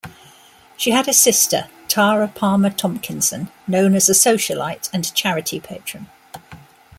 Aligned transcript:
She 0.77 0.89
had 0.89 1.07
a 1.07 1.13
sister, 1.13 1.69
Tara 1.87 2.27
Palmer-Tomkinson, 2.27 3.51
known 3.67 3.93
as 3.93 4.09
a 4.09 4.13
"socialite" 4.13 4.89
and 4.91 5.13
charity 5.13 5.59
patron. 5.59 6.07